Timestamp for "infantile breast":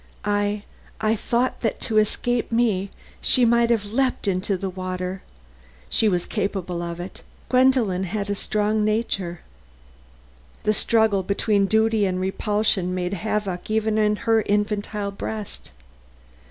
14.41-15.69